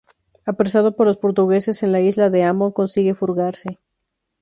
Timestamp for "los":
1.05-1.17